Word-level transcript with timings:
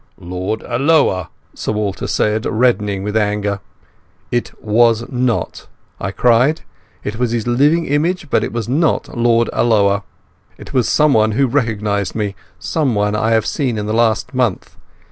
"Lord 0.17 0.63
Alloa," 0.63 1.29
Sir 1.53 1.73
Walter 1.73 2.07
said, 2.07 2.47
reddening 2.47 3.03
with 3.03 3.15
anger. 3.15 3.59
"It 4.31 4.51
was 4.59 5.07
not," 5.09 5.67
I 5.99 6.09
cried; 6.09 6.61
"it 7.03 7.17
was 7.19 7.29
his 7.33 7.45
living 7.45 7.85
image, 7.85 8.27
but 8.31 8.43
it 8.43 8.51
was 8.51 8.67
not 8.67 9.15
Lord 9.15 9.47
Alloa. 9.53 10.01
It 10.57 10.73
was 10.73 10.89
someone 10.89 11.33
who 11.33 11.45
recognized 11.45 12.15
me, 12.15 12.33
someone 12.57 13.15
I 13.15 13.29
have 13.33 13.45
seen 13.45 13.77
in 13.77 13.85
the 13.85 13.93
last 13.93 14.33
month. 14.33 14.75